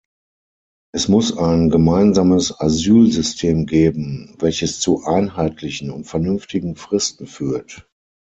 [0.95, 7.87] Es muss ein gemeinsames Asylsystem geben, welches zu "einheitlichen und vernünftigen Fristen" führt.